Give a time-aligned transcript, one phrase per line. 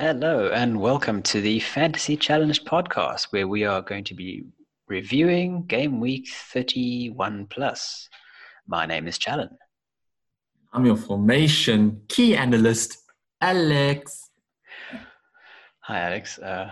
[0.00, 4.44] Hello, and welcome to the Fantasy Challenge podcast, where we are going to be
[4.88, 8.08] reviewing game week 31 plus.
[8.66, 9.50] My name is Challen.
[10.72, 12.96] I'm your formation key analyst,
[13.42, 14.30] Alex.
[15.80, 16.38] Hi, Alex.
[16.38, 16.70] Uh,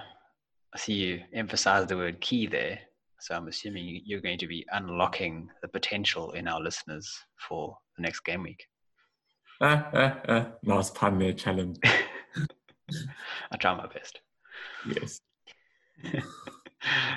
[0.75, 2.79] I see you emphasize the word key there.
[3.21, 7.07] So I'm assuming you're going to be unlocking the potential in our listeners
[7.47, 8.65] for the next game week.
[9.61, 10.47] Ah, ah, ah.
[10.63, 11.77] Nice pun there, Challen.
[13.51, 14.21] I try my best.
[14.87, 15.21] Yes.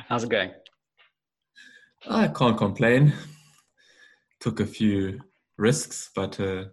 [0.07, 0.51] How's it going?
[2.09, 3.13] I can't complain.
[4.39, 5.19] Took a few
[5.57, 6.65] risks, but uh,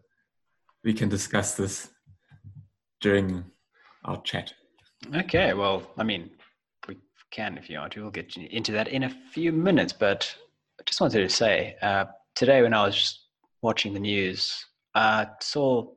[0.84, 1.90] we can discuss this
[3.00, 3.44] during
[4.04, 4.52] our chat.
[5.14, 6.30] Okay, well, I mean,
[6.88, 6.96] we
[7.30, 8.02] can if you want to.
[8.02, 9.92] We'll get into that in a few minutes.
[9.92, 10.34] But
[10.80, 13.26] I just wanted to say uh, today, when I was
[13.60, 15.92] watching the news, I saw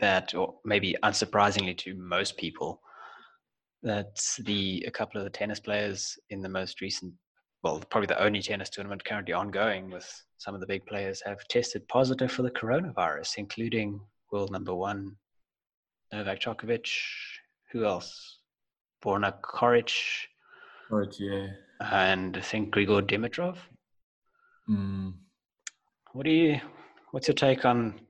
[0.00, 2.80] that, or maybe unsurprisingly to most people,
[3.82, 7.12] that the a couple of the tennis players in the most recent,
[7.62, 10.08] well, probably the only tennis tournament currently ongoing with
[10.38, 14.00] some of the big players have tested positive for the coronavirus, including
[14.32, 15.16] world number one
[16.12, 16.88] Novak Djokovic.
[17.72, 18.38] Who else?
[19.04, 19.92] Borna Coric.
[20.90, 21.46] Right, yeah.
[21.80, 23.56] And I think Grigor Dimitrov.
[24.68, 25.14] Mm.
[26.12, 26.60] What do you?
[27.12, 28.00] What's your take on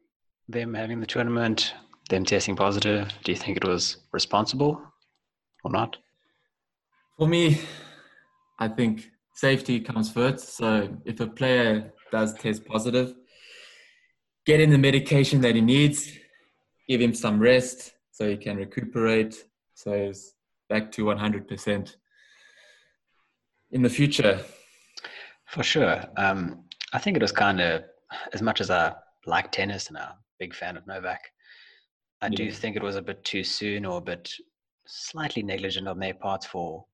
[0.48, 1.74] them having the tournament,
[2.10, 3.08] them testing positive?
[3.24, 4.82] Do you think it was responsible
[5.64, 5.96] or not?
[7.16, 7.60] For me,
[8.58, 10.56] I think safety comes first.
[10.56, 13.14] So if a player does test positive,
[14.44, 16.12] get him the medication that he needs,
[16.88, 20.34] give him some rest so he can recuperate, so he's
[20.68, 21.96] back to 100%
[23.70, 24.40] in the future.
[25.46, 26.04] For sure.
[26.16, 27.84] Um, I think it was kind of,
[28.32, 28.94] as much as I
[29.26, 31.20] like tennis and I'm a big fan of Novak,
[32.22, 34.32] I do think it was a bit too soon or a bit
[34.86, 36.84] slightly negligent on their part for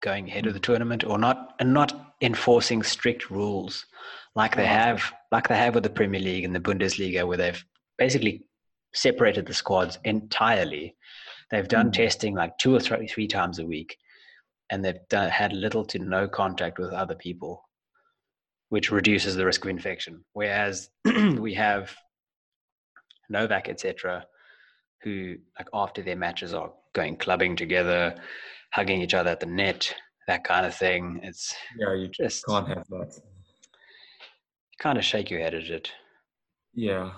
[0.00, 3.86] going ahead of the tournament or not and not enforcing strict rules
[4.34, 7.64] like they have like they have with the Premier League and the Bundesliga where they've
[7.98, 8.46] basically
[8.94, 10.96] separated the squads entirely.
[11.50, 11.94] They've done Mm.
[11.94, 13.96] testing like two or three, three times a week
[14.70, 17.68] and they've done, had little to no contact with other people
[18.68, 20.24] which reduces the risk of infection.
[20.32, 21.94] Whereas we have
[23.28, 24.26] Novak, etc.,
[25.02, 28.14] who like after their matches are going clubbing together,
[28.72, 29.94] hugging each other at the net,
[30.26, 31.20] that kind of thing.
[31.22, 33.18] It's Yeah, you just can't have that.
[33.72, 35.90] You kind of shake your head at it.
[36.74, 37.12] Yeah,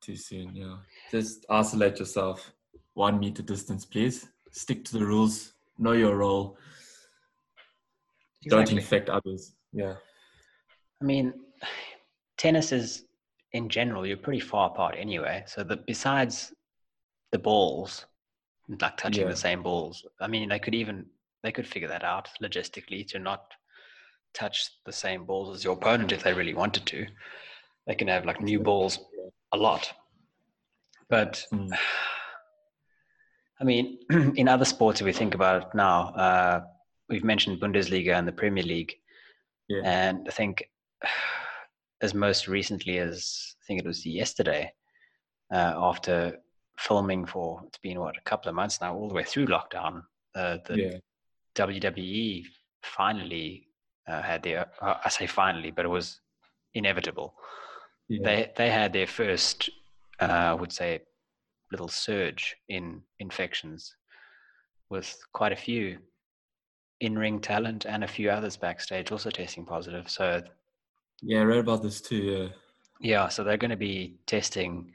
[0.00, 0.54] too soon.
[0.54, 0.76] Yeah,
[1.10, 2.52] just isolate yourself.
[2.94, 4.28] One meter distance, please.
[4.52, 5.52] Stick to the rules.
[5.78, 6.58] Know your role.
[8.48, 9.54] Don't infect others.
[9.72, 9.94] Yeah.
[11.00, 11.32] I mean,
[12.36, 13.04] tennis is
[13.52, 15.44] in general you're pretty far apart anyway.
[15.46, 16.52] So that besides
[17.32, 18.06] the balls,
[18.68, 19.30] like touching Yeah.
[19.30, 21.06] the same balls, I mean they could even
[21.42, 23.52] they could figure that out logistically to not
[24.34, 27.06] touch the same balls as your opponent if they really wanted to.
[27.86, 28.98] They can have like new balls
[29.52, 29.92] a lot.
[31.08, 31.70] But Mm.
[33.60, 33.98] I mean,
[34.36, 36.60] in other sports, if we think about it now, uh,
[37.08, 38.94] we've mentioned Bundesliga and the Premier League.
[39.68, 39.82] Yeah.
[39.84, 40.64] And I think
[42.02, 44.72] as most recently as I think it was yesterday,
[45.52, 46.38] uh, after
[46.80, 50.02] filming for it's been what a couple of months now, all the way through lockdown,
[50.34, 50.98] uh, the yeah.
[51.56, 52.44] WWE
[52.82, 53.68] finally
[54.08, 56.20] uh, had their uh, I say finally, but it was
[56.74, 57.34] inevitable.
[58.08, 58.20] Yeah.
[58.24, 59.68] They they had their first,
[60.20, 61.00] uh, I would say,
[61.70, 63.94] little surge in infections,
[64.88, 65.98] with quite a few
[67.00, 70.08] in-ring talent and a few others backstage also testing positive.
[70.10, 70.42] So
[71.22, 72.16] yeah, I read about this too.
[72.16, 72.48] Yeah.
[73.00, 74.92] yeah, so they're going to be testing.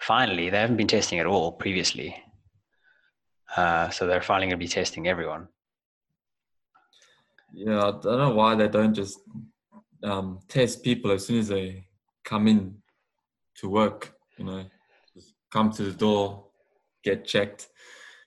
[0.00, 2.22] Finally, they haven't been testing at all previously.
[3.56, 5.48] Uh, so they're finally going to be testing everyone.
[7.52, 9.18] Yeah, I don't know why they don't just
[10.02, 11.86] um, test people as soon as they
[12.24, 12.76] come in
[13.58, 14.12] to work.
[14.36, 14.64] You know,
[15.14, 16.44] just come to the door,
[17.02, 17.68] get checked.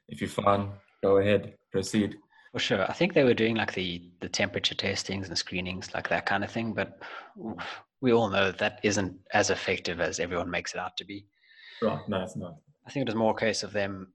[0.07, 0.71] If you're fine,
[1.03, 2.15] go ahead, proceed.
[2.51, 2.89] For sure.
[2.89, 6.43] I think they were doing like the, the temperature testings and screenings, like that kind
[6.43, 6.73] of thing.
[6.73, 6.99] But
[8.01, 11.27] we all know that isn't as effective as everyone makes it out to be.
[11.81, 11.99] Right?
[12.07, 12.55] No, it's not.
[12.85, 14.13] I think it was more a case of them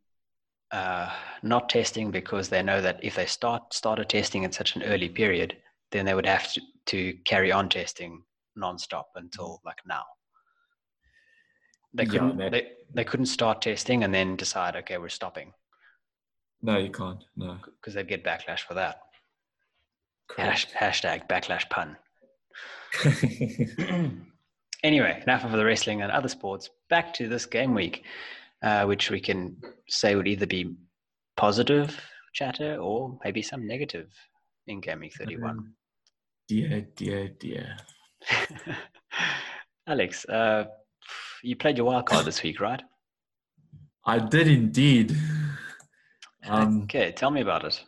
[0.73, 1.11] uh,
[1.43, 5.09] not testing because they know that if they start started testing at such an early
[5.09, 5.57] period,
[5.93, 8.23] then they would have to, to carry on testing
[8.59, 10.03] nonstop until like now.
[11.93, 15.53] They couldn't that- they, they couldn't start testing and then decide, okay, we're stopping
[16.63, 17.23] No, you can't.
[17.37, 17.59] No.
[17.81, 19.01] because they'd get backlash for that.
[20.37, 21.97] Hash, hashtag backlash pun.
[24.85, 26.71] anyway, enough of the wrestling and other sports.
[26.89, 28.05] Back to this game week.
[28.65, 29.57] uh, which we can
[29.89, 30.75] say would either be
[31.37, 32.01] positive
[32.33, 34.09] chatter or maybe some negative
[34.67, 35.51] in game week 31.
[35.51, 35.75] Um,
[36.49, 37.77] dear, dear, dear.
[39.87, 40.65] Alex, uh,
[41.43, 42.83] you played your wild card this week, right?
[44.07, 45.15] I did indeed.
[46.47, 47.83] Um, okay, tell me about it.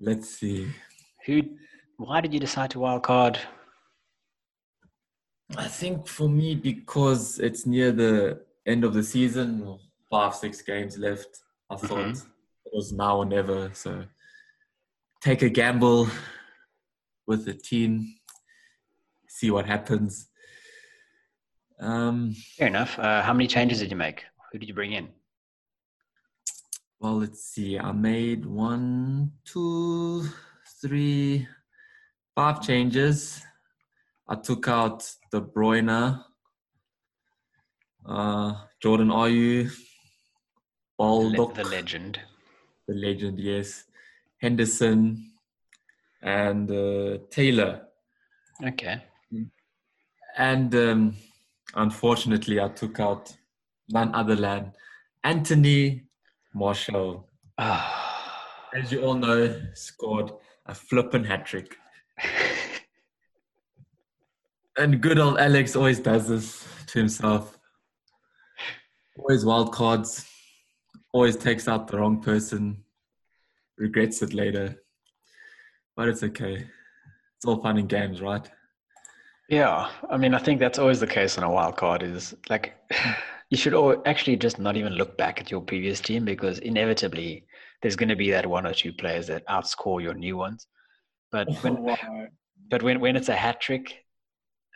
[0.00, 0.68] let's see.
[1.26, 1.42] Who?
[1.96, 3.38] Why did you decide to wild card?
[5.56, 9.78] I think for me, because it's near the end of the season,
[10.10, 11.40] five, six games left,
[11.70, 12.26] I thought Mhm.
[12.66, 13.70] it was now or never.
[13.74, 14.06] So
[15.20, 16.08] take a gamble
[17.26, 18.16] with the team,
[19.28, 20.28] see what happens.
[21.78, 22.98] Um, Fair enough.
[22.98, 24.24] Uh, how many changes did you make?
[24.52, 25.12] Who did you bring in?
[27.00, 27.76] well, let's see.
[27.76, 30.24] I made one, two,
[30.80, 31.48] three,
[32.36, 33.42] five changes.
[34.28, 36.22] I took out De Bruyne,
[38.06, 39.10] uh, Jordan
[39.68, 39.70] The,
[40.98, 42.20] Baldock, the legend.
[42.88, 43.84] the legend, yes,
[44.40, 45.32] Henderson,
[46.22, 47.82] and uh, Taylor.
[48.64, 49.02] Okay.
[50.38, 51.16] And um,
[51.74, 53.34] unfortunately, I took out
[53.88, 54.72] none other than
[55.24, 56.04] Anthony
[56.54, 57.28] Martial.
[57.58, 57.98] Ah.
[58.74, 60.30] As you all know, scored
[60.66, 61.76] a flippin' hat trick.
[64.78, 67.58] And good old Alex always does this to himself.
[69.18, 70.26] Always wild cards.
[71.12, 72.82] Always takes out the wrong person.
[73.76, 74.82] Regrets it later.
[75.94, 76.54] But it's okay.
[77.36, 78.48] It's all fun and games, right?
[79.48, 82.02] Yeah, I mean, I think that's always the case on a wild card.
[82.02, 82.72] Is like
[83.50, 87.44] you should al- actually just not even look back at your previous team because inevitably
[87.82, 90.66] there's going to be that one or two players that outscore your new ones.
[91.30, 91.94] But when
[92.70, 94.01] but when when it's a hat trick,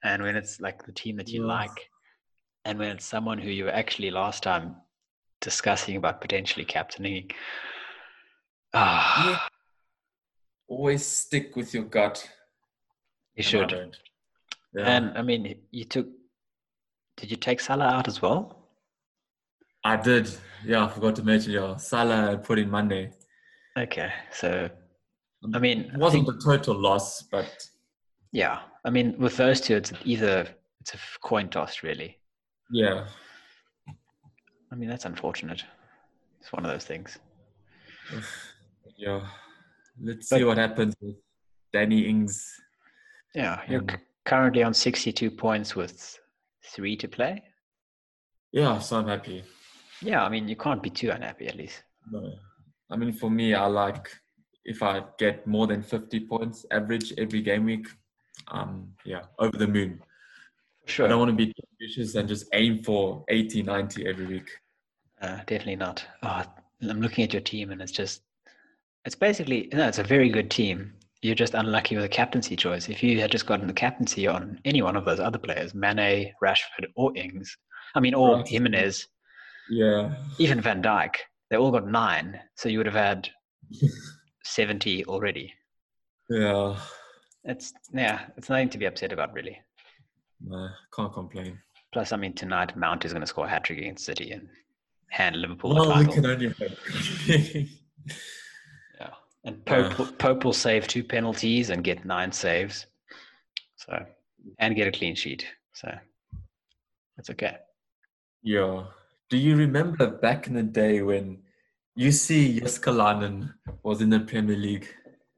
[0.05, 1.53] and when it's like the team that you Yeah.
[1.59, 1.91] like,
[2.65, 4.77] and when it's someone who you were actually last time
[5.41, 7.31] discussing about potentially captaining,
[8.75, 9.49] ah, Yeah.
[10.69, 12.29] Always stick with your gut.
[13.35, 13.69] you and should.
[13.69, 13.97] don't.
[14.75, 14.85] Yeah.
[14.97, 16.09] And I mean, you took.
[17.19, 18.69] Did you take Salah out as well?
[19.85, 20.29] I did.
[20.65, 21.53] Yeah, I forgot to mention.
[21.53, 23.13] Yeah, Salah I put in Monday.
[23.79, 24.69] Okay, so
[25.55, 27.69] I mean, It wasn't think- a total loss, but
[28.33, 30.47] yeah, I mean, with those two, it's either
[30.81, 32.19] it's a coin toss, really.
[32.71, 33.07] yeah.
[34.73, 35.63] I mean, that's unfortunate.
[36.41, 37.19] It's one of those things.
[38.99, 39.27] Yeah.
[40.03, 41.17] Let's But- see what happens with
[41.73, 42.51] Danny Ings.
[43.35, 46.19] Yeah, you're Um, c- currently on 62 points with
[46.65, 47.43] three to play.
[48.53, 49.45] Yeah, so I'm happy.
[50.01, 51.83] Yeah, I mean, you can't be too unhappy, at least.
[52.11, 52.39] No.
[52.89, 54.09] I mean, for me, I like
[54.65, 57.87] if I get more than 50 points average every game week.
[58.49, 60.01] Um, yeah, over the moon.
[60.87, 61.07] Sure.
[61.07, 64.49] I don't want to be too ambitious and just aim for 80, 90 every week.
[65.21, 66.05] Uh, definitely not.
[66.23, 66.43] Oh,
[66.89, 68.23] I'm looking at your team, and it's just,
[69.05, 70.93] it's basically, no, it's a very good team.
[71.23, 72.89] You're just unlucky with a captaincy choice.
[72.89, 76.33] If you had just gotten the captaincy on any one of those other players, Mane,
[76.43, 77.57] Rashford, or Ings,
[77.97, 78.47] I mean, or Right.
[78.49, 79.09] Jimenez,
[79.71, 80.15] Yeah.
[80.39, 81.15] even Van Dijk,
[81.51, 82.39] they all got nine.
[82.55, 83.29] So you would have had
[84.45, 85.53] 70 already.
[86.31, 86.77] Yeah.
[87.47, 89.59] It's, yeah, it's nothing to be upset about, really.
[90.45, 91.59] No, can't complain.
[91.93, 94.49] Plus, I mean, tonight Mount is going to score a hat trick against City and
[95.11, 96.15] hand Liverpool the Well, we title.
[96.15, 97.69] can only hope.
[99.01, 99.11] Yeah.
[99.45, 102.87] And Pope, will- Pope will save two penalties and get nine saves.
[103.77, 104.05] So,
[104.59, 105.47] and get a clean sheet.
[105.75, 105.93] So,
[107.17, 107.57] that's okay.
[108.43, 108.85] yeah.
[109.29, 111.39] Do you remember back in the day when
[111.99, 114.87] Jussi Jääskeläinen was in the Premier League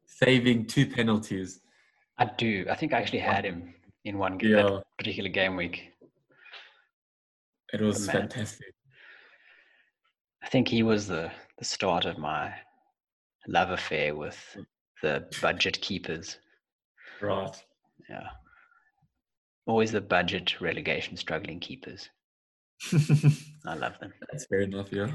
[0.04, 1.60] saving two penalties?
[2.18, 2.66] I do.
[2.70, 4.62] I think I actually had him in one game, Yeah.
[4.62, 5.92] that particular game week.
[7.72, 8.74] It was fantastic.
[10.42, 12.54] I think he was the, the start of my
[13.46, 14.38] love affair with
[15.02, 16.38] the budget keepers.
[17.20, 17.54] Right.
[18.08, 18.28] Yeah.
[19.66, 22.08] Always the budget relegation struggling keepers.
[23.66, 24.12] I love them.
[24.30, 25.10] That's fair enough, yeah.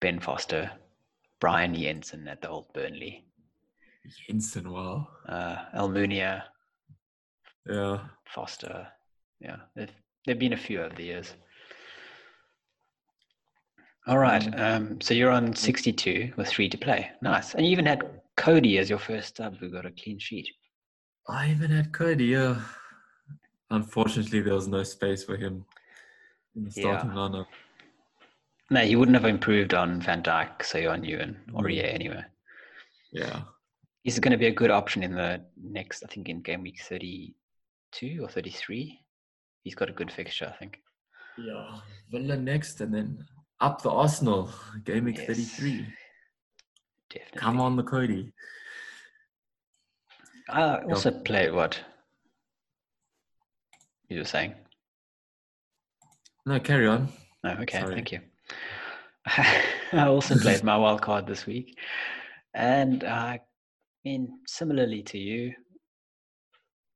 [0.00, 0.70] Ben Foster,
[1.40, 3.24] Brian Jensen at the old Burnley,
[4.26, 5.08] Jensen, wow.
[5.28, 6.42] uh, Almunia,
[7.66, 7.98] Yeah.
[8.34, 8.88] Foster.
[9.40, 9.90] Yeah, there've,
[10.26, 11.34] there've been a few over the years.
[14.06, 14.42] All right.
[14.42, 14.60] Mm.
[14.76, 17.10] Um, so you're on 62 with three to play.
[17.22, 17.54] Nice.
[17.54, 20.48] And you even had Coady as your first sub who got a clean sheet.
[21.28, 22.60] I even had Coady, yeah.
[23.70, 25.64] Unfortunately, there was no space for him
[26.56, 27.16] in the starting Yeah.
[27.16, 27.46] lineup.
[28.70, 31.74] No, he wouldn't have improved on Van Dijk, so you're on Ewan or Mm.
[31.76, 32.24] yeah, anyway.
[33.12, 33.42] Yeah.
[34.02, 36.80] He's going to be a good option in the next, I think, in game week
[36.82, 39.00] 32 or 33.
[39.64, 40.78] He's got a good fixture, I think.
[41.36, 41.78] Yeah.
[42.10, 43.24] Villa next, and then
[43.60, 44.50] Up the Arsenal,
[44.84, 45.26] game week Yes.
[45.26, 45.86] 33.
[47.10, 47.40] Definitely.
[47.40, 48.32] Come on, the Coady.
[50.48, 51.78] I also played what
[54.08, 54.54] you were saying.
[56.46, 57.08] No, carry on.
[57.44, 57.94] Oh, okay, Sorry.
[57.94, 58.20] thank you.
[59.26, 61.78] I also played my wild card this week,
[62.54, 63.40] and I
[64.08, 65.52] mean, similarly to you,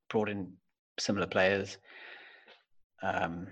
[0.08, 0.52] brought in
[0.98, 1.78] similar players.
[3.02, 3.48] Um,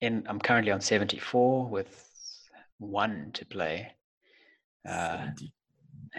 [0.00, 2.08] in I'm currently on 74 with
[2.78, 3.92] one to play.
[4.88, 5.28] Uh,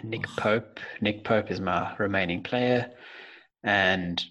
[0.02, 0.80] Nick Pope.
[1.00, 2.90] Nick Pope is my remaining player,
[3.62, 4.22] and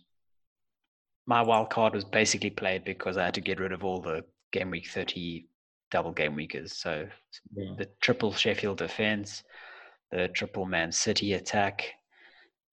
[1.27, 4.24] my wild card was basically played because I had to get rid of all the
[4.51, 5.48] game week 30
[5.91, 6.74] double game weekers.
[6.74, 7.07] So
[7.55, 7.75] Yeah.
[7.77, 9.43] the triple Sheffield defense,
[10.12, 11.93] the triple Man City attack,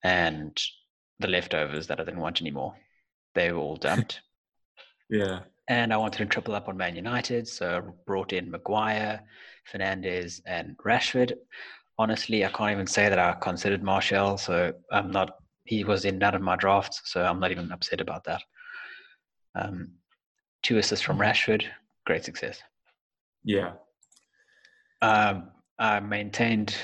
[0.02, 0.61] and
[1.18, 2.75] the leftovers that I didn't want anymore.
[3.35, 4.21] They were all dumped.
[5.09, 5.40] yeah.
[5.68, 9.23] and I wanted to triple up on Man United, so I brought in Maguire,
[9.64, 11.32] Fernandez, and Rashford.
[11.99, 15.37] Honestly, I can't even say that I considered Martial, so I'm not.
[15.64, 18.42] He was in none of my drafts, so I'm not even upset about that.
[19.54, 19.92] Um,
[20.62, 21.64] two assists from Rashford,
[22.04, 22.61] great success.
[23.44, 23.73] Yeah.
[25.02, 26.75] Um, I maintained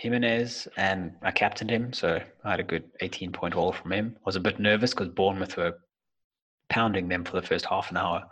[0.00, 4.16] Jimenez and I captained him, so I had a good 18 point haul from him.
[4.16, 5.78] I was a bit nervous because Bournemouth were
[6.70, 8.24] pounding them for the first half an hour.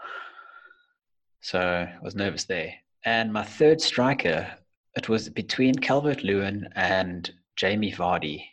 [1.42, 2.72] So I was nervous there.
[3.04, 4.50] And my third striker,
[4.96, 8.44] it was between Calvert Lewin and Jamie Vardy.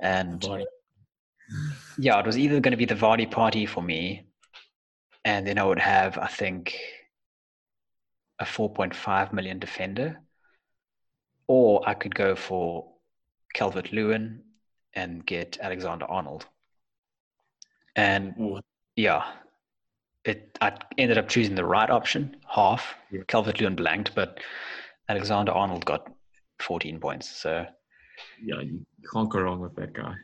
[0.00, 0.64] And Vardy.
[1.96, 4.26] yeah, it was either going to be the Vardy party for me,
[5.24, 6.76] and then I would have, I think,
[8.40, 10.20] a 4.5 million defender,
[11.50, 12.86] or I could go for
[13.54, 14.40] Calvert Lewin
[14.94, 16.46] and get Alexander Arnold.
[17.96, 18.60] And Ooh.
[18.94, 19.32] yeah,
[20.24, 22.94] it I ended up choosing the right option, half.
[23.10, 23.22] Yeah.
[23.26, 24.38] Calvert Lewin blanked, but
[25.08, 26.08] Alexander Arnold got
[26.60, 27.28] 14 points.
[27.28, 27.66] So
[28.40, 30.14] Yeah, you can't go wrong with that guy.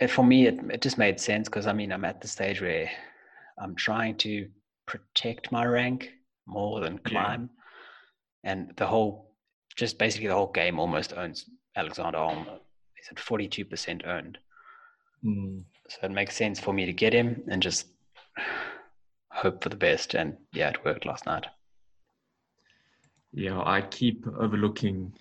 [0.00, 2.60] it, for me, it, it just made sense because I mean, I'm at the stage
[2.60, 2.90] where
[3.58, 4.48] I'm trying to
[4.86, 6.12] protect my rank
[6.46, 7.10] more than Yeah.
[7.10, 7.50] climb.
[8.42, 9.33] And the whole,
[9.76, 12.60] just basically the whole game almost owns Alexander Arnold.
[12.94, 14.38] He's at 42% owned.
[15.24, 15.62] Mm.
[15.88, 17.86] So it makes sense for me to get him and just
[19.30, 20.14] hope for the best.
[20.14, 21.46] And yeah, it worked last night.
[23.32, 25.12] Yeah, I keep overlooking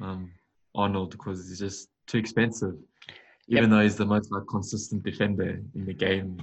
[0.00, 0.30] um,
[0.74, 2.74] Arnold because he's just too expensive.
[3.48, 6.36] Even though he's the most like consistent defender in the game.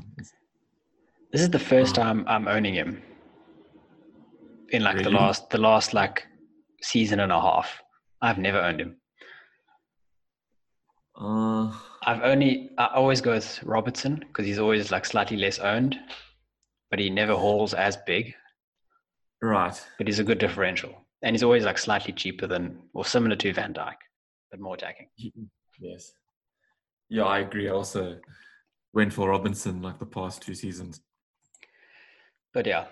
[1.32, 2.02] This is the first Oh.
[2.02, 3.02] time I'm owning him
[4.70, 6.26] in like the last the last like
[6.84, 7.82] season and a half.
[8.22, 8.98] I've never owned him.
[11.20, 11.72] Uh,
[12.06, 16.00] I've only I always go with Robertson because he's always like slightly less owned,
[16.90, 18.34] but he never hauls as big.
[19.42, 19.80] right.
[19.98, 23.54] But he's a good differential, and he's always like slightly cheaper than or similar to
[23.54, 23.96] Van Dijk,
[24.52, 25.08] but more attacking.
[25.80, 26.13] Yes.
[27.10, 27.68] Yeah, I agree.
[27.70, 28.20] I also
[28.94, 31.02] went for Robinson like the past two seasons.
[32.54, 32.86] But yeah,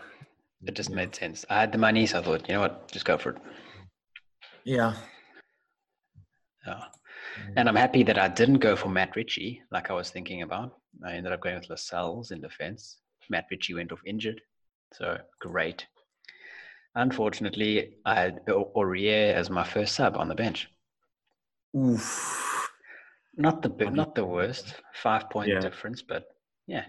[0.65, 0.95] it just Yeah.
[0.97, 1.43] made sense.
[1.49, 3.37] I had the money, so I thought, you know what, just go for it.
[4.63, 4.93] Yeah.
[6.65, 6.83] Yeah.
[7.55, 10.77] And I'm happy that I didn't go for Matt Ritchie like I was thinking about.
[11.05, 12.97] I ended up going with Lascelles in defense.
[13.29, 14.41] Matt Ritchie went off injured.
[14.93, 15.87] So great.
[16.95, 20.67] Unfortunately, I had Aurier as my first sub on the bench.
[21.75, 22.69] Oof.
[23.37, 25.59] Not the not the worst, five point Yeah.
[25.61, 26.25] difference, but
[26.67, 26.85] yeah.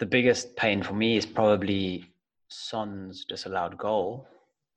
[0.00, 2.12] The biggest pain for me is probably
[2.48, 4.26] Son's disallowed goal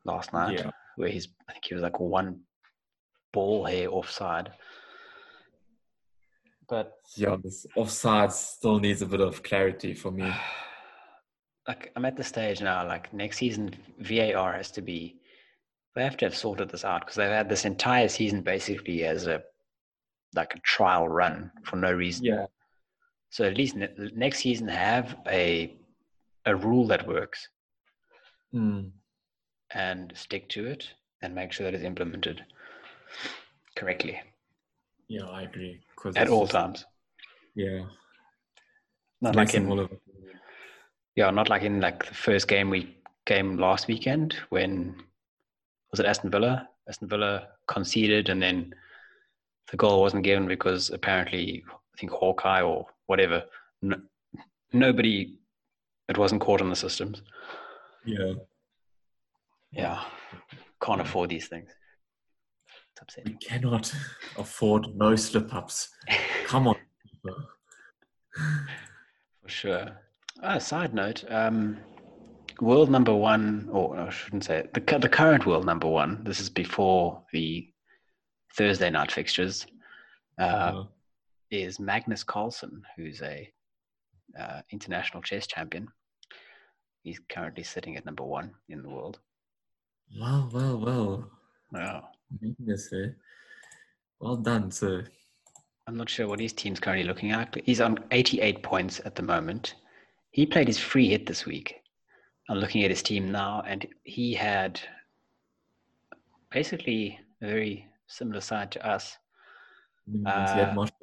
[0.05, 0.71] last night, Yeah.
[0.95, 2.41] Where he's I think he was like one
[3.33, 4.51] ball hair offside.
[6.67, 10.31] But Yeah, this offside still needs a bit of clarity for me.
[11.67, 15.17] like I'm at the stage now, like next season VAR has to be
[15.95, 19.27] they have to have sorted this out because they've had this entire season basically as
[19.27, 19.41] a
[20.33, 22.25] like a trial run for no reason.
[22.25, 22.45] Yeah.
[23.29, 25.75] So at least ne- next season have a
[26.45, 27.47] a rule that works
[28.53, 28.91] Mm.
[29.73, 30.89] And stick to it
[31.21, 32.43] and make sure that it's implemented
[33.75, 34.19] correctly
[35.07, 35.79] Yeah, I agree.
[36.15, 36.85] at all just- times.
[37.55, 37.85] Yeah.
[39.21, 39.87] Not like in all
[41.15, 44.95] yeah, not like in like the first game we game last weekend when
[45.91, 46.67] was it Aston Villa?
[46.87, 48.73] Aston Villa conceded and then
[49.69, 53.43] the goal wasn't given because apparently I think Hawkeye or whatever
[53.81, 53.97] no,
[54.73, 55.37] nobody
[56.09, 57.21] it wasn't caught on the systems.
[58.05, 58.33] Yeah.
[59.71, 60.03] Yeah,
[60.83, 61.69] can't afford these things.
[63.01, 63.91] It's We cannot
[64.37, 65.89] afford no slip ups.
[66.45, 66.75] Come on.
[69.41, 69.87] For sure.
[70.43, 71.77] Ah, side note, um,
[72.59, 76.23] world number one, or I shouldn't say it, the the current world number one.
[76.23, 77.67] This is before the
[78.57, 79.65] Thursday night fixtures.
[80.39, 80.83] Uh, Uh,
[81.49, 83.51] is Magnus Carlsen, who's a
[84.39, 85.87] uh, international chess champion.
[87.03, 89.19] He's currently sitting at number one in the world.
[90.19, 91.31] Well, well, well.
[91.71, 92.09] Wow.
[92.43, 93.07] Eh?
[94.19, 95.05] Well done, sir.
[95.87, 97.51] I'm not sure what his team's currently looking at.
[97.51, 99.75] but He's on 88 points at the moment.
[100.31, 101.75] He played his free hit this week.
[102.49, 104.79] I'm looking at his team now, and he had
[106.51, 109.17] basically a very similar side to us.
[110.11, 110.95] He Uh, Martial.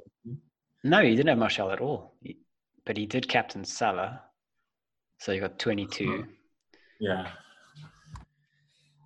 [0.84, 2.38] No, he didn't have Martial at all, He-
[2.84, 4.22] but he did captain Salah.
[5.18, 6.26] So you got 22,
[7.00, 7.32] Yeah.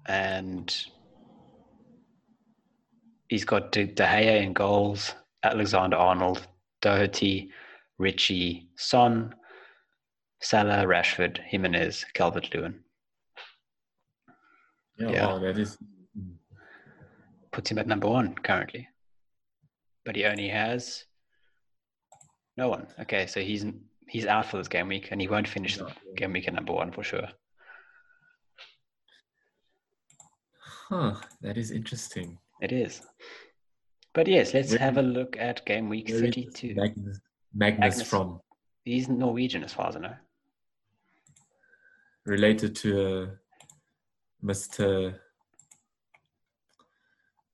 [0.07, 0.75] And
[3.29, 6.47] he's got De, De Gea in goals, Alexander Arnold,
[6.81, 7.51] Doherty,
[7.99, 9.35] Ritchie, Son,
[10.41, 12.81] Salah, Rashford, Jimenez, Calvert Lewin.
[14.99, 15.27] Yeah, Yeah.
[15.27, 15.79] wow, that is.
[17.53, 18.89] Puts him at number one currently.
[20.05, 21.05] But he only has
[22.57, 22.87] no one.
[23.01, 23.65] Okay, so he's
[24.09, 26.73] he's out for this game week and he won't finish the game week at number
[26.73, 27.29] one for sure.
[30.93, 32.39] Huh, that is interesting.
[32.61, 33.01] It is.
[34.13, 36.75] But yes, let's Very- have a look at game week 32.
[36.75, 37.19] Magnus,
[37.55, 38.03] Magnus, Magnus.
[38.11, 38.41] from
[38.85, 40.15] He's Norwegian as far as I know.
[42.27, 42.91] related to
[43.23, 43.27] uh,
[44.45, 45.19] Mr.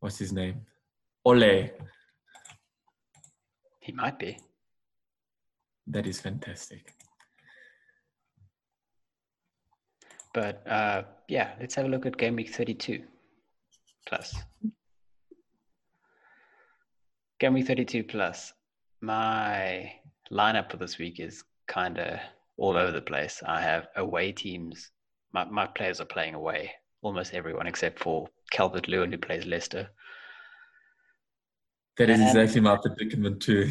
[0.01, 0.67] What's his name?
[1.25, 1.71] Ole.
[3.79, 4.37] He might be.
[5.87, 6.93] That is fantastic.
[10.35, 13.05] But uh, yeah, let's have a look at game week 32
[14.09, 14.35] plus.
[17.41, 18.53] Game week 32 plus.
[19.01, 19.93] My
[20.33, 22.19] lineup for this week is kind of
[22.57, 23.43] all over the place.
[23.47, 24.91] I have away teams.
[25.33, 26.73] My, my players are playing away,
[27.03, 29.89] almost everyone except for Calvert Lewin, who plays Leicester.
[31.99, 33.71] That is And- exactly my predicament too.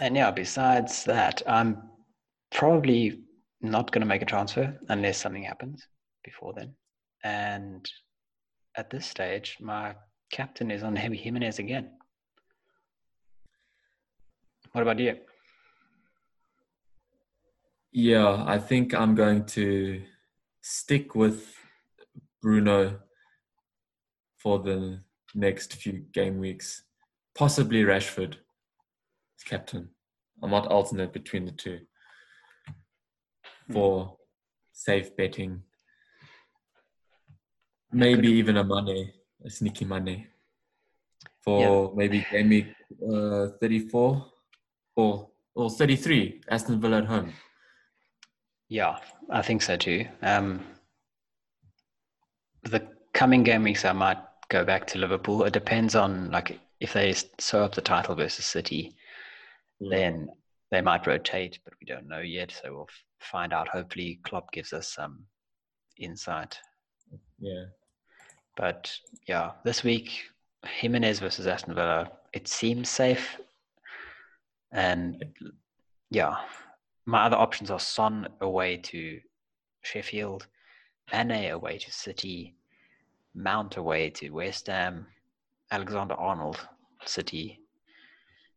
[0.00, 1.82] And yeah, besides that, I'm
[2.52, 3.20] probably
[3.60, 5.86] not going to make a transfer unless something happens
[6.24, 6.74] before then.
[7.22, 7.86] And
[8.76, 9.94] at this stage, my
[10.30, 11.90] captain is on Heavy Jimenez again.
[14.72, 15.16] What about you?
[17.92, 20.02] Yeah, I think I'm going to
[20.62, 21.56] stick with
[22.40, 23.00] Bruno
[24.38, 25.00] for the
[25.34, 26.84] next few game weeks.
[27.34, 29.88] Possibly Rashford as captain.
[30.42, 31.80] I might alternate between the two
[33.66, 33.72] hmm.
[33.72, 34.16] for
[34.72, 35.62] safe betting.
[37.92, 39.12] Maybe even a money,
[39.44, 40.26] a sneaky money
[41.42, 42.66] for maybe game week
[43.12, 44.26] uh, 34
[44.96, 47.32] or or 33 Aston Villa at home.
[48.68, 48.98] Yeah,
[49.30, 50.06] I think so too.
[50.22, 50.60] Um,
[52.62, 55.44] the coming game weeks, I might go back to Liverpool.
[55.44, 58.94] It depends on like if they sew up the title versus City.
[59.80, 60.28] then
[60.70, 62.52] they might rotate, but we don't know yet.
[62.52, 63.68] So we'll find out.
[63.68, 65.24] Hopefully, Klopp gives us some
[65.98, 66.58] insight.
[67.40, 67.64] Yeah.
[68.56, 68.92] But
[69.26, 70.22] yeah, this week,
[70.66, 73.36] Jimenez versus Aston Villa, it seems safe.
[74.72, 75.24] And
[76.10, 76.36] yeah,
[77.06, 79.20] my other options are Son away to
[79.82, 80.46] Sheffield,
[81.12, 82.54] Mane away to City,
[83.34, 85.06] Mount away to West Ham,
[85.70, 86.58] Alexander Arnold,
[87.06, 87.60] City,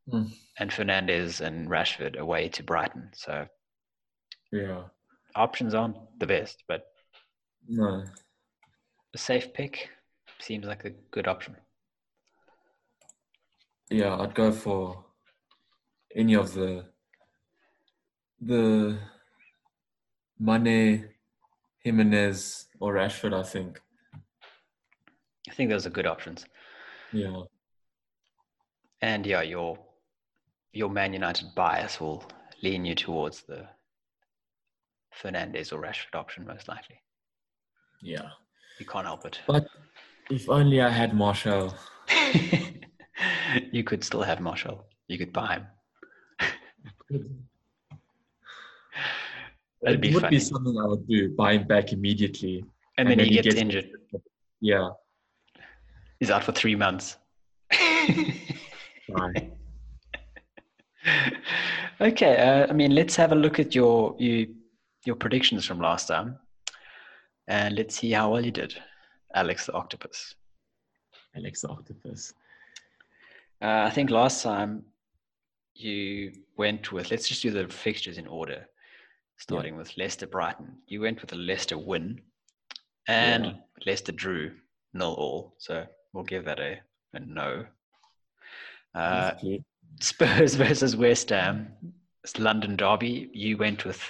[0.09, 0.25] Hmm.
[0.59, 3.09] and Fernandez and Rashford away to Brighton.
[3.13, 3.47] So
[4.51, 4.89] Yeah.
[5.35, 6.91] options aren't the best, but
[7.67, 8.03] No.
[9.13, 9.89] A safe pick
[10.39, 11.55] seems like a good option.
[13.89, 15.05] Yeah, I'd go for
[16.15, 16.85] any of the
[18.41, 18.99] the
[20.39, 21.09] Mane,
[21.79, 23.33] Jimenez, or Rashford.
[23.33, 23.81] I think.
[25.49, 26.45] I think those are good options.
[27.11, 27.43] Yeah.
[29.01, 29.77] And yeah, your
[30.71, 32.23] your Man United bias will
[32.63, 33.67] lean you towards the
[35.11, 36.99] Fernandez or Rashford option most likely.
[38.01, 38.29] Yeah.
[38.79, 39.39] You can't help it.
[39.47, 39.67] But
[40.29, 41.73] if only I had Martial.
[43.71, 44.85] you could still have Martial.
[45.07, 45.67] You could buy him.
[49.81, 50.37] That'd be it would funny.
[50.37, 51.29] be something I would do.
[51.35, 52.63] Buy him back immediately.
[52.97, 53.89] And then he gets injured.
[54.61, 54.89] Yeah.
[56.19, 57.17] He's out for three months.
[57.71, 59.51] Bye.
[61.99, 64.55] okay, uh, I mean, let's have a look at your you,
[65.05, 66.39] your predictions from last time,
[67.47, 68.75] and let's see how well you did,
[69.35, 70.35] Alex the Octopus.
[71.35, 72.33] Alex the Octopus.
[73.61, 74.83] Uh, I think last time
[75.73, 78.65] you went with let's just do the fixtures in order.
[79.37, 80.77] starting with Leicester Brighton.
[80.87, 82.21] You went with a Leicester win,
[83.07, 83.53] and Yeah.
[83.85, 84.51] Leicester drew
[84.93, 85.55] nil all.
[85.57, 86.79] So we'll give that a,
[87.13, 87.65] a no.
[88.95, 89.31] Uh,
[89.99, 91.73] Spurs versus West Ham,
[92.23, 93.29] it's London Derby.
[93.33, 94.01] You went with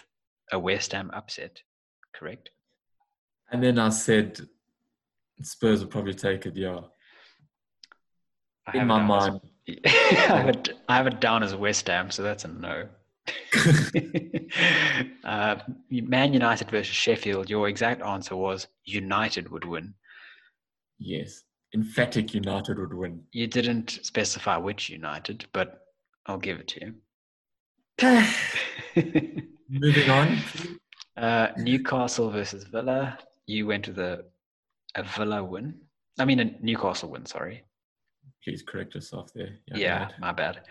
[0.52, 1.62] a West Ham upset,
[2.14, 2.50] correct?
[3.52, 4.40] And then I said
[5.42, 6.56] Spurs will probably take it.
[6.56, 6.80] Yeah,
[8.68, 9.42] I in my down as- mind.
[9.86, 10.70] I have it.
[10.90, 12.88] I have it down as West Ham, so that's a no.
[15.24, 15.56] uh,
[15.90, 17.50] Man United versus Sheffield.
[17.50, 19.94] Your exact answer was United would win.
[21.00, 23.24] yes, emphatic United would win.
[23.32, 25.86] You didn't specify which United, but
[26.26, 26.96] I'll give it to you.
[29.70, 30.38] Moving on.
[31.18, 33.18] uh, Newcastle versus Villa.
[33.46, 34.26] You went with a
[34.96, 35.76] a Villa win.
[36.20, 37.26] I mean a Newcastle win.
[37.26, 37.64] Sorry.
[38.44, 39.60] Please correct yourself there.
[39.74, 40.62] Yeah, my bad.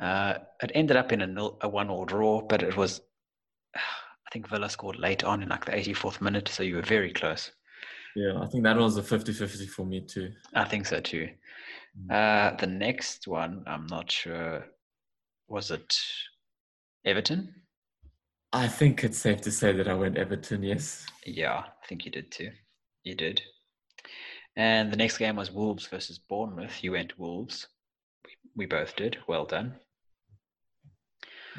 [0.00, 3.00] Uh, it ended up in a, nil, a one-all draw, but it was.
[3.76, 7.12] I think Villa scored late on in like the 84th minute, so you were very
[7.12, 7.52] close.
[8.16, 10.32] Yeah, I think that was a 50-50 for me too.
[10.54, 11.28] I think so too.
[12.10, 12.10] Mm.
[12.10, 14.64] Uh, the next one, I'm not sure.
[15.46, 15.96] Was it
[17.04, 17.54] Everton?
[18.52, 20.62] I think it's safe to say that I went Everton.
[20.62, 21.06] Yes.
[21.26, 22.50] Yeah, I think you did too.
[23.02, 23.42] You did.
[24.56, 26.82] And the next game was Wolves versus Bournemouth.
[26.82, 27.68] You went Wolves.
[28.24, 29.18] We, we both did.
[29.28, 29.74] Well done.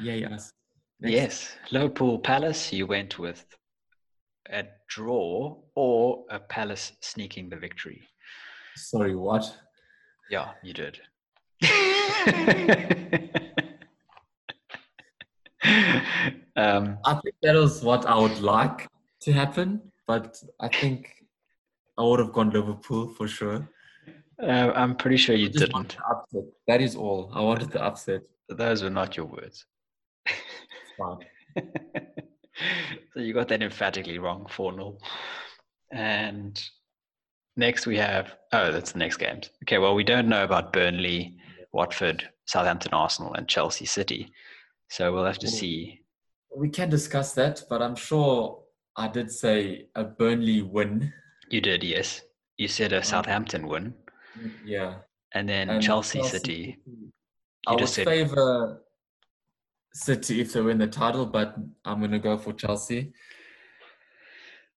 [0.00, 0.14] Yeah.
[0.14, 0.52] Yes.
[0.98, 1.12] Next.
[1.12, 1.56] Yes.
[1.70, 2.72] Liverpool Palace.
[2.72, 3.46] You went with
[4.50, 8.02] a draw or a Palace sneaking the victory.
[8.74, 9.14] Sorry.
[9.14, 9.44] What?
[10.28, 10.98] Yeah, you did.
[16.56, 18.88] um, I think that was what I would like
[19.20, 21.12] to happen, but I think
[21.98, 23.68] I would have gone Liverpool for sure.
[24.42, 26.02] uh, I'm pretty sure you I just wanted didn't.
[26.10, 26.44] upset.
[26.68, 27.30] That is all.
[27.32, 28.22] I wanted the upset.
[28.48, 29.66] Those were not your words.
[33.12, 34.98] So you got that emphatically wrong, 4 0.
[35.92, 36.62] And
[37.56, 39.50] next we have, oh, that's the next games.
[39.64, 41.36] Okay, well, we don't know about Burnley,
[41.72, 44.32] Watford, Southampton, Arsenal, and Chelsea City.
[44.88, 46.00] So we'll have to see.
[46.54, 48.62] We can discuss that, but I'm sure
[48.96, 51.12] I did say a Burnley win.
[51.50, 52.22] You did, yes.
[52.56, 53.94] You said a um, Southampton win,
[54.64, 54.98] Yeah.
[55.34, 56.78] and then and Chelsea, City.
[57.66, 58.82] I You would just said favor
[59.92, 63.12] City if they win the title, but I'm going to go for Chelsea.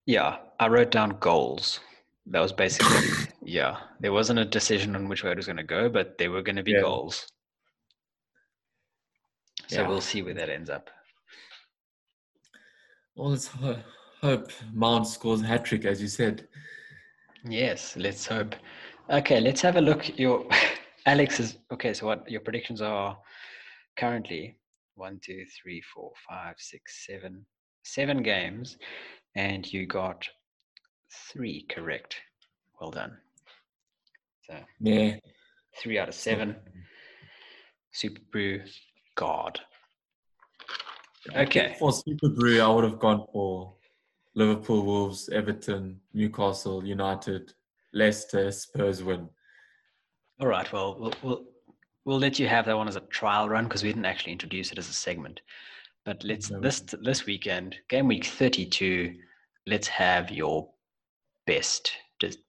[0.05, 1.79] Yeah, I wrote down goals.
[2.25, 3.07] That was basically,
[3.43, 3.77] yeah.
[4.01, 6.41] There wasn't a decision on which way it was going to go, but there were
[6.41, 6.81] going to be Yeah.
[6.81, 7.27] goals.
[9.67, 9.87] So Yeah.
[9.87, 10.89] we'll see where that ends up.
[13.15, 13.49] Well, let's
[14.21, 16.47] hope Mount scores a hat trick, as you said.
[17.45, 18.55] Yes, let's hope.
[19.09, 20.17] Okay, let's have a look.
[20.19, 20.45] Your
[21.05, 21.93] Alex is okay.
[21.93, 23.17] So what your predictions are
[23.97, 24.57] currently?
[24.95, 27.45] One, two, three, four, five, six, seven,
[27.83, 28.77] seven games,
[29.35, 30.27] and you got
[31.31, 32.15] three correct.
[32.79, 33.17] Well done.
[34.45, 35.15] So Yeah.
[35.81, 36.55] three out of seven.
[37.91, 38.61] Super Brew
[39.15, 39.59] God.
[41.35, 41.75] Okay.
[41.79, 43.73] For Super Brew, I would have gone for
[44.35, 47.53] Liverpool, Wolves, Everton, Newcastle, United,
[47.93, 49.27] Leicester, Spurs win.
[50.39, 50.71] All right.
[50.71, 51.45] Well, we'll we'll,
[52.05, 54.71] we'll let you have that one as a trial run because we didn't actually introduce
[54.71, 55.41] it as a segment.
[56.05, 56.59] But let's No.
[56.59, 59.15] this this weekend, game week thirty-two.
[59.67, 60.69] Let's have your
[61.45, 61.91] best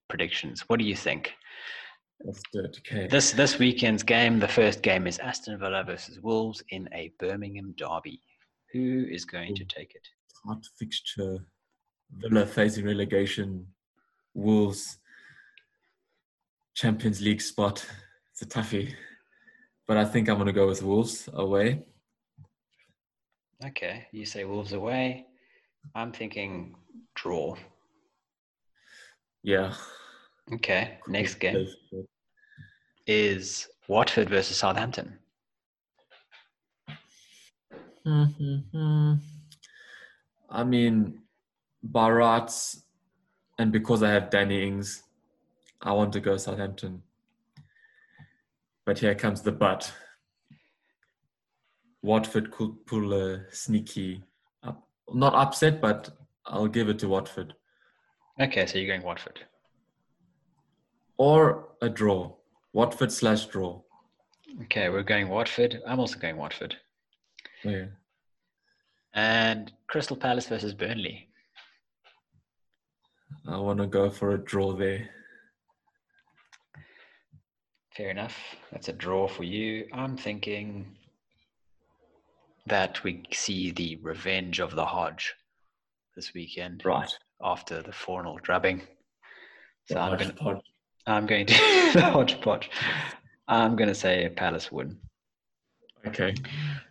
[0.08, 0.62] predictions.
[0.68, 1.32] What do you think?
[2.24, 2.78] Let's do it.
[2.80, 3.06] Okay.
[3.06, 7.74] This this weekend's game, the first game is Aston Villa versus Wolves in a Birmingham
[7.78, 8.20] derby.
[8.72, 10.06] Who is going to take it?
[10.46, 11.38] hard fixture.
[12.16, 13.66] Villa facing relegation.
[14.34, 14.98] Wolves
[16.74, 17.84] Champions League spot.
[18.32, 18.94] It's a toughie.
[19.86, 21.82] But I think I'm going to go with Wolves away.
[23.64, 25.26] Okay, you say Wolves away.
[25.94, 26.74] I'm thinking
[27.14, 27.56] draw.
[29.42, 29.74] Yeah.
[30.52, 31.66] Okay, next game
[33.06, 35.18] is Watford versus Southampton.
[38.04, 39.14] Hmm,
[40.48, 41.20] I mean,
[41.82, 42.52] Barat,
[43.58, 45.02] and because I have Danny Ings,
[45.82, 47.02] I want to go Southampton.
[48.84, 49.92] But here comes the but.
[52.02, 54.22] Watford could pull a sneaky,
[54.62, 56.10] up, not upset, but
[56.46, 57.54] I'll give it to Watford.
[58.40, 59.40] Okay, so you're going Watford.
[61.18, 62.32] Or a draw.
[62.72, 63.82] Watford slash draw.
[64.62, 65.80] Okay, we're going Watford.
[65.86, 66.74] I'm also going Watford.
[67.64, 67.84] Oh, yeah.
[69.12, 71.28] And Crystal Palace versus Burnley.
[73.60, 75.06] I want to go for a draw there.
[77.94, 78.38] Fair enough.
[78.72, 79.86] That's a draw for you.
[79.92, 80.96] I'm thinking
[82.64, 85.34] that we see the revenge of the Hodge
[86.16, 87.12] this weekend Right.
[87.42, 88.80] after the 4 0 drubbing.
[89.90, 90.64] So I'm going, Hodgepodge.
[91.06, 91.54] I'm going to
[91.92, 92.70] the hodgepodge.
[93.46, 94.98] I'm going to say a Palace win.
[96.06, 96.32] Okay.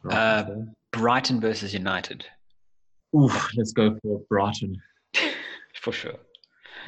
[0.07, 0.45] Uh,
[0.91, 2.25] Brighton versus United,
[3.17, 4.79] Oof, let's go for Brighton.
[5.81, 6.19] for sure.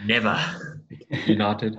[0.06, 0.82] Never.
[1.26, 1.78] United.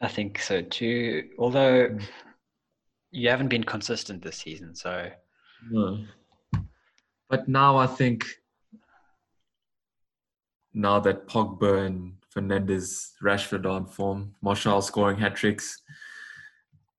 [0.00, 1.28] I think so too.
[1.38, 1.98] Although
[3.10, 5.10] you haven't been consistent this season, so
[5.70, 6.04] No.
[7.28, 8.26] But now I think
[10.72, 15.82] now that Pogba and Fernandez, Rashford are on form, Martial scoring hat tricks,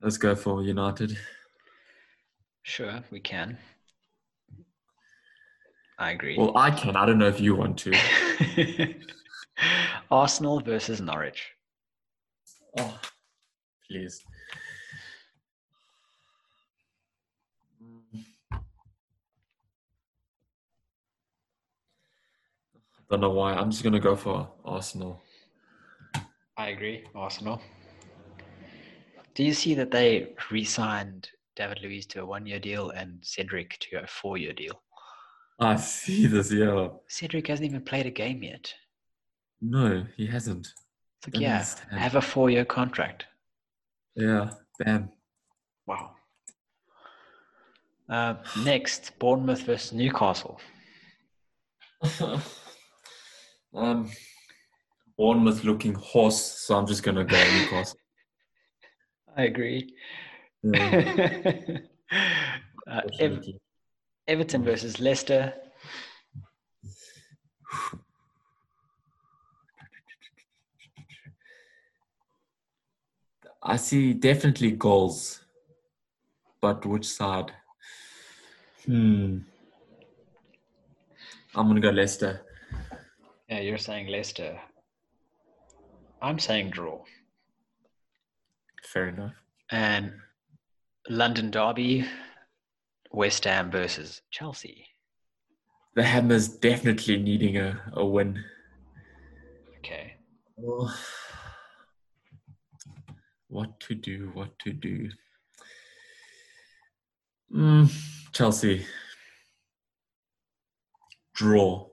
[0.01, 1.17] let's go for United.
[2.63, 3.57] sure we can.
[5.97, 6.37] I agree.
[6.37, 6.95] Well, I can.
[6.95, 7.91] I don't know if you want to.
[10.09, 11.51] Arsenal versus Norwich.
[12.77, 12.99] Oh,
[13.87, 14.21] please.
[18.53, 18.57] I
[23.09, 23.53] don't know why.
[23.53, 25.21] I'm just gonna go for Arsenal.
[26.57, 27.03] I agree.
[27.13, 27.61] Arsenal.
[29.33, 34.03] Do you see that they re-signed David Luiz to a one-year deal and Cedric to
[34.03, 34.81] a four-year deal?
[35.59, 36.51] I see this.
[36.51, 36.89] Yeah.
[37.07, 38.73] Cedric hasn't even played a game yet.
[39.61, 40.67] No, he hasn't.
[41.19, 41.99] It's like, yeah, understand.
[41.99, 43.25] have a four-year contract.
[44.15, 44.51] Yeah.
[44.79, 45.11] Bam.
[45.85, 46.15] Wow.
[48.09, 50.59] Uh, next, Bournemouth versus Newcastle.
[53.73, 54.11] um,
[55.17, 57.97] Bournemouth looking horse, so I'm just gonna go Newcastle.
[59.37, 59.93] I agree.
[60.63, 61.77] Yeah,
[62.89, 63.45] uh, Ev-
[64.27, 65.53] Everton versus Leicester.
[73.63, 75.41] I see definitely goals,
[76.61, 77.51] but which side?
[78.85, 79.39] Hmm.
[81.53, 82.41] I'm gonna go Leicester.
[83.49, 84.59] Yeah, you're saying Leicester.
[86.21, 87.03] I'm saying draw.
[88.83, 89.33] Fair enough.
[89.69, 90.13] And
[91.09, 92.05] London Derby,
[93.11, 94.85] West Ham versus Chelsea.
[95.95, 98.43] The Hammers definitely needing a, a win.
[99.79, 100.13] Okay.
[100.63, 100.93] Oh.
[103.51, 104.31] What to do?
[104.33, 105.09] What to do?
[107.53, 107.91] Mm,
[108.31, 108.85] Chelsea.
[111.35, 111.85] Draw.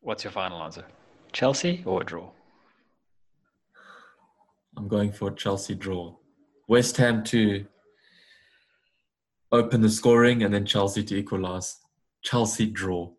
[0.00, 0.86] What's your final answer?
[1.32, 2.30] Chelsea or a draw?
[4.74, 6.16] I'm going for Chelsea draw.
[6.66, 7.66] West Ham to
[9.52, 11.76] open the scoring and then Chelsea to equalize.
[12.22, 13.10] Chelsea draw.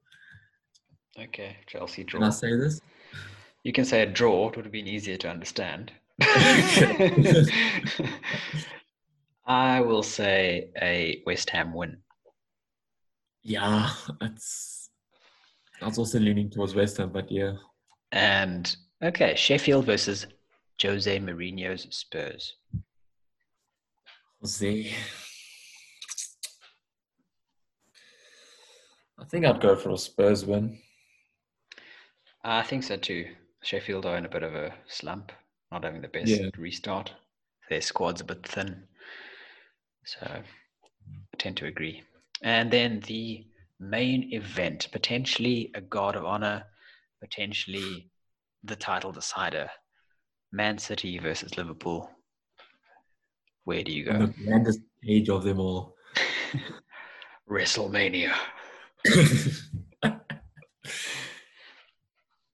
[1.16, 2.22] Okay, Chelsea draw.
[2.22, 2.82] Can I say this?
[3.64, 5.92] You can say a draw, it would have been easier to understand.
[9.46, 11.98] I will say a West Ham win.
[13.42, 13.90] Yeah,
[14.22, 14.90] it's.
[15.82, 17.54] I was also leaning towards West Ham, but yeah.
[18.12, 20.28] And okay, Sheffield versus
[20.82, 22.56] Jose Mourinho's Spurs.
[24.42, 24.94] Jose.
[29.18, 30.80] I think I'd go for a Spurs win.
[32.44, 33.28] I think so too.
[33.62, 35.32] Sheffield are in a bit of a slump,
[35.72, 36.50] not having the best Yeah.
[36.58, 37.14] restart.
[37.70, 38.88] Their squad's a bit thin.
[40.06, 40.44] So I
[41.38, 42.04] tend to agree.
[42.42, 43.46] And then the
[43.80, 46.66] main event, potentially a guard of honor,
[47.22, 48.10] potentially
[48.64, 49.70] the title decider.
[50.52, 52.10] Man City versus Liverpool.
[53.66, 54.18] Where do you go?
[54.18, 55.96] The grandest age of them all.
[57.50, 58.34] WrestleMania.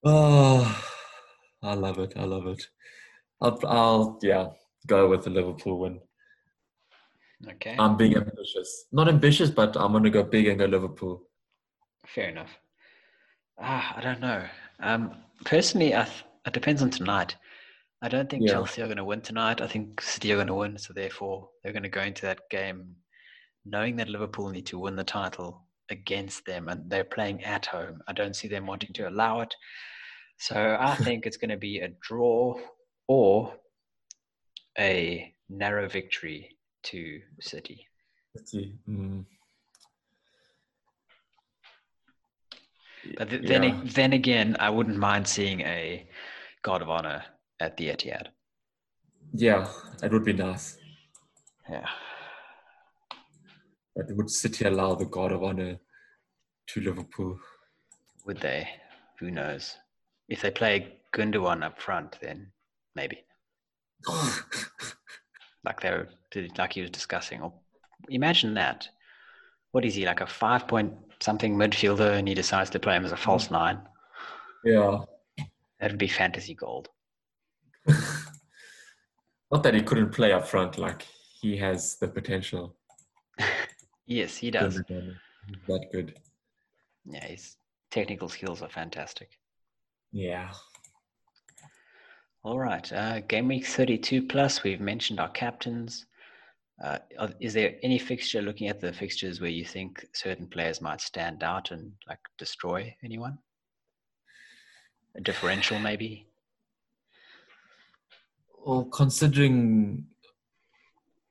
[0.03, 0.83] Oh,
[1.65, 2.13] I love it.
[2.15, 2.67] I love it.
[3.41, 4.49] I'll, I'll yeah,
[4.87, 5.99] go with the Liverpool win.
[7.47, 7.75] Okay.
[7.77, 8.85] I'm being ambitious.
[8.91, 11.27] Not ambitious, but I'm going to go big and go Liverpool.
[12.05, 12.51] Fair enough.
[13.59, 14.43] Ah, I don't know.
[14.79, 17.35] Um, personally, I th- it depends on tonight.
[18.01, 18.53] I don't think Yeah.
[18.53, 19.61] Chelsea are going to win tonight.
[19.61, 22.49] I think City are going to win, so therefore they're going to go into that
[22.49, 22.95] game
[23.65, 28.01] knowing that Liverpool need to win the title against them, and they're playing at home.
[28.07, 29.53] I don't see them wanting to allow it.
[30.37, 32.59] So I think it's going to be a draw
[33.07, 33.53] or
[34.77, 37.87] a narrow victory to City.
[38.35, 38.75] Let's see.
[38.89, 39.25] Mm.
[43.17, 43.81] But th- then, Yeah.
[43.81, 46.09] a- then again, I wouldn't mind seeing a
[46.63, 47.23] God of Honor
[47.59, 48.27] at the Etihad.
[49.33, 50.77] yeah, that would be nice.
[51.69, 51.87] Yeah.
[53.95, 55.79] But would City allow the God of Honor
[56.67, 57.39] to Liverpool?
[58.25, 58.67] Would they?
[59.19, 59.77] Who knows?
[60.27, 62.51] If they play Gundogan up front, then
[62.95, 63.23] maybe.
[65.65, 66.07] Like they were,
[66.57, 67.51] like he was discussing, or
[68.09, 68.87] imagine that.
[69.71, 73.03] What is he like a five point something midfielder, and he decides to play him
[73.03, 73.53] as a false mm.
[73.53, 73.81] nine?
[74.63, 74.99] Yeah.
[75.79, 76.89] That'd be fantasy gold.
[79.51, 81.05] Not that he couldn't play up front, like
[81.41, 82.75] he has the potential.
[84.07, 84.75] Yes, he does.
[84.75, 86.19] That good.
[87.05, 87.57] Yeah, his
[87.89, 89.31] technical skills are fantastic.
[90.15, 90.49] Yeah.
[92.41, 92.89] All right.
[92.93, 96.05] Uh, game week 32 plus, we've mentioned our captains.
[96.81, 96.99] Uh,
[97.41, 101.43] is there any fixture looking at the fixtures where you think certain players might stand
[101.43, 103.37] out and like destroy anyone?
[105.15, 106.29] A differential, maybe?
[108.65, 110.05] Well, considering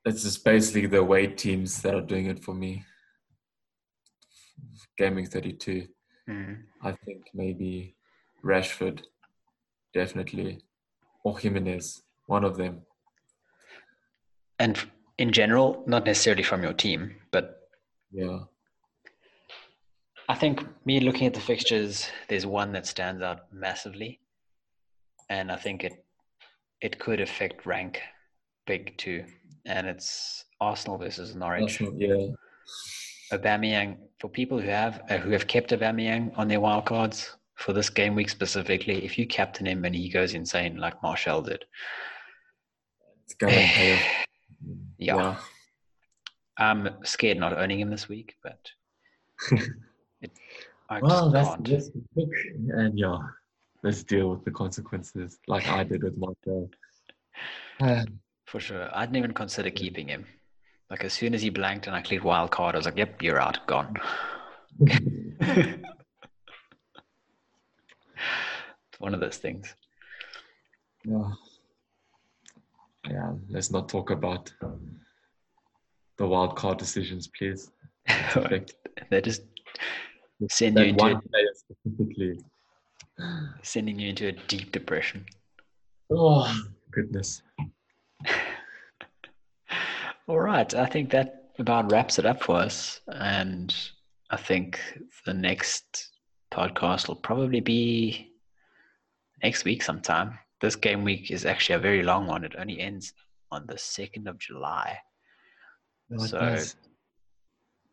[0.05, 2.85] it's just basically the away teams that are doing it for me.
[4.95, 5.87] Gaming 32.
[6.29, 6.57] Mm.
[6.83, 7.95] I think maybe
[8.45, 9.01] Rashford,
[9.93, 10.59] definitely,
[11.23, 12.81] or Jimenez, one of them.
[14.59, 14.77] And
[15.17, 17.61] in general, not necessarily from your team, but
[18.11, 18.39] Yeah.
[20.27, 24.19] I think me looking at the fixtures, there's one that stands out massively,
[25.29, 26.03] and I think it
[26.81, 28.01] it could affect rank
[28.65, 29.25] big too,
[29.65, 31.79] and it's Arsenal versus Norwich.
[31.81, 32.27] Arsenal, yeah.
[33.31, 37.73] Aubameyang for people who have uh, who have kept Aubameyang on their wild cards for
[37.73, 39.03] this game week specifically.
[39.05, 41.65] If you captain him and he goes insane like Martial did,
[43.23, 44.01] It's pay off.
[44.97, 45.35] Yeah.
[46.57, 48.59] I'm scared not owning him this week, but
[50.21, 50.31] it,
[50.89, 51.67] I Well, just that's, can't.
[51.67, 52.29] that's the pick.
[52.69, 53.17] And yeah,
[53.83, 56.69] let's deal with the consequences like I did with Martial.
[57.81, 58.89] Um, For sure.
[58.95, 60.25] I didn't even consider keeping him.
[60.91, 63.19] Like as soon as he blanked and I cleared wild card, I was like, yep,
[63.23, 63.95] you're out, gone.
[64.79, 65.81] it's
[68.99, 69.73] one of those things.
[71.03, 71.31] yeah.
[73.09, 74.51] yeah, let's not talk about
[76.17, 77.71] the wild card decisions, please.
[79.09, 79.43] They're just
[80.49, 81.21] send you That into
[81.55, 82.39] specifically.
[83.61, 85.25] sending you into a deep depression.
[86.11, 86.53] Oh,
[86.91, 87.41] goodness.
[90.27, 90.73] All right.
[90.73, 92.99] I think that about wraps it up for us.
[93.07, 93.75] And
[94.29, 94.79] I think
[95.25, 96.11] the next
[96.51, 98.31] podcast will probably be
[99.45, 100.39] next week sometime.
[100.59, 102.43] This game week is actually a very long one.
[102.43, 103.13] It only ends
[103.51, 104.97] on the 2nd of July.
[106.09, 106.75] It So- does.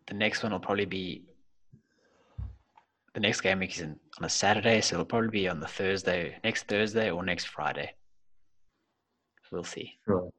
[0.06, 1.26] The next one will probably be
[3.14, 5.66] the next game week is in, on a Saturday, so it'll probably be on the
[5.68, 7.94] Thursday, next Thursday or next Friday.
[9.50, 9.98] We'll see.
[10.06, 10.32] Sure.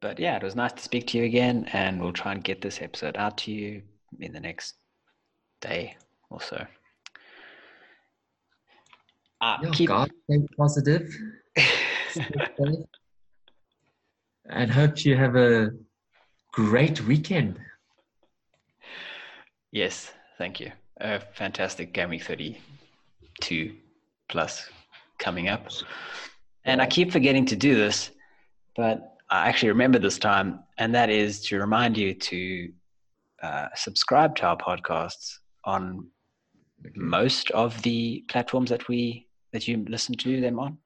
[0.00, 2.62] But yeah, it was nice to speak to you again, and we'll try and get
[2.62, 3.82] this episode out to you
[4.20, 4.76] in the next
[5.60, 5.96] day
[6.30, 6.66] or so.
[9.44, 11.14] Uh, Yeah, keep, God, stay positive.
[12.08, 12.24] Stay
[14.48, 15.70] and hope you have a
[16.52, 17.58] great weekend.
[19.70, 20.72] yes, thank you.
[21.00, 23.74] A fantastic game week 32
[24.30, 24.66] plus
[25.18, 25.68] coming up.
[26.64, 28.12] And I keep forgetting to do this,
[28.76, 32.72] but I actually remember this time, and that is to remind you to
[33.42, 36.08] uh, subscribe to our podcasts on
[36.96, 40.76] most of the platforms that we that you listen to them on.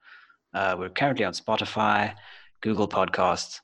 [0.55, 2.15] Uh, we're currently on Spotify,
[2.61, 3.61] Google Podcasts.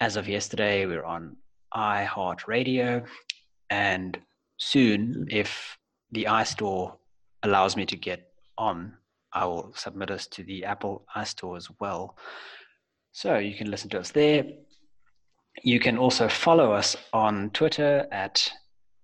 [0.00, 1.36] As of yesterday, we're on
[1.74, 3.06] iHeartRadio,
[3.70, 4.18] and
[4.58, 5.78] soon, if
[6.10, 6.96] the iStore
[7.44, 8.94] allows me to get on,
[9.32, 12.18] I will submit us to the Apple iStore as well.
[13.12, 14.44] So you can listen to us there.
[15.62, 18.52] You can also follow us on Twitter at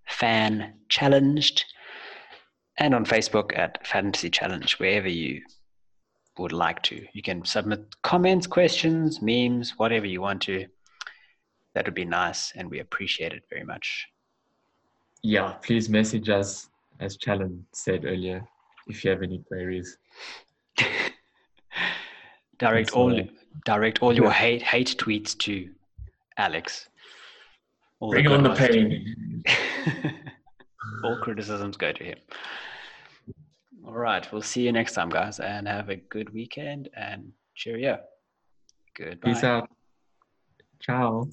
[0.08, 1.64] Fan Challenged
[2.80, 5.42] and on Facebook at Fantasy Challenge, wherever you
[6.38, 7.06] would like to.
[7.12, 10.66] You can submit comments, questions, memes, whatever you want to.
[11.74, 14.08] That would be nice, and we appreciate it very much.
[15.22, 18.42] Yeah, please message us, as Challen said earlier,
[18.88, 19.98] if you have any queries.
[22.58, 23.20] direct That's all
[23.64, 25.68] direct all your hate hate tweets to
[26.38, 26.88] Alex.
[28.00, 29.44] All Bring on the pain.
[31.04, 32.18] all criticisms go to him.
[33.90, 37.98] All right, we'll see you next time, guys, and have a good weekend and cheerio.
[38.96, 39.32] Goodbye.
[39.32, 39.68] Peace out.
[40.80, 41.28] Ciao.